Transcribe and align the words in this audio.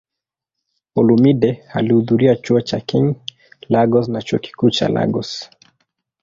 Olumide 0.95 1.49
alihudhuria 1.73 2.35
Chuo 2.43 2.61
cha 2.61 2.79
King, 2.79 3.07
Lagos 3.69 4.07
na 4.07 4.21
Chuo 4.21 4.39
Kikuu 4.39 4.69
cha 4.69 4.89
Lagos. 4.89 5.49